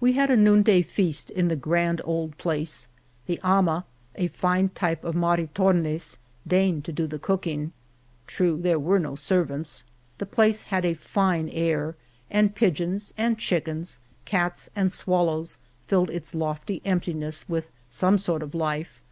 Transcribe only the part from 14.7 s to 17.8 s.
and swallows, filled its lofty emptiness with